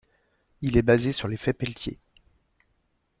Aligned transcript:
Il 0.61 0.77
est 0.77 0.81
basé 0.81 1.11
sur 1.11 1.27
l'effet 1.27 1.53
Peltier. 1.53 1.99